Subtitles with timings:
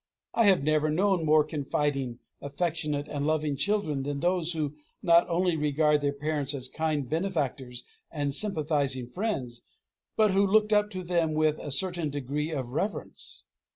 [0.33, 5.55] I have never known more confiding, affectionate, and loving children, than those who not only
[5.55, 9.61] regarded their parents as kind benefactors and sympathizing friends,
[10.17, 13.45] but who looked up to them with a certain degree of reverence.